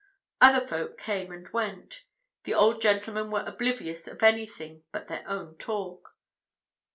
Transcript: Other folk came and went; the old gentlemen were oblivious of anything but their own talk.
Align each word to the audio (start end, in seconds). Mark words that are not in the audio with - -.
Other 0.41 0.65
folk 0.65 0.97
came 0.97 1.31
and 1.31 1.47
went; 1.49 2.05
the 2.43 2.55
old 2.55 2.81
gentlemen 2.81 3.29
were 3.29 3.45
oblivious 3.45 4.07
of 4.07 4.23
anything 4.23 4.81
but 4.91 5.07
their 5.07 5.23
own 5.29 5.57
talk. 5.59 6.15